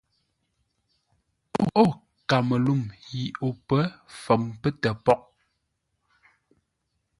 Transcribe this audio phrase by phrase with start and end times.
[1.83, 1.85] O
[2.29, 3.79] kaməluŋ yi o pə̌
[4.21, 5.23] fəm pətə́ pôghʼ.